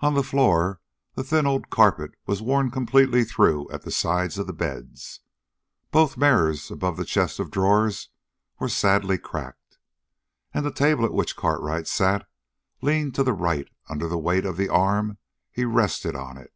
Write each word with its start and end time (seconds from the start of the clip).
On 0.00 0.14
the 0.14 0.24
floor 0.24 0.80
the 1.14 1.22
thin 1.22 1.46
old 1.46 1.70
carpet 1.70 2.16
was 2.26 2.42
worn 2.42 2.72
completely 2.72 3.22
through 3.22 3.70
at 3.70 3.82
the 3.82 3.92
sides 3.92 4.36
of 4.36 4.48
the 4.48 4.52
beds. 4.52 5.20
Both 5.92 6.16
mirrors 6.16 6.72
above 6.72 6.96
the 6.96 7.04
chest 7.04 7.38
of 7.38 7.52
drawers 7.52 8.08
were 8.58 8.68
sadly 8.68 9.16
cracked, 9.16 9.78
and 10.52 10.66
the 10.66 10.72
table 10.72 11.04
at 11.04 11.14
which 11.14 11.36
Cartwright 11.36 11.86
sat, 11.86 12.26
leaned 12.82 13.14
to 13.14 13.22
the 13.22 13.32
right 13.32 13.68
under 13.88 14.08
the 14.08 14.18
weight 14.18 14.44
of 14.44 14.56
the 14.56 14.68
arm 14.68 15.18
he 15.52 15.64
rested 15.64 16.16
on 16.16 16.36
it. 16.36 16.52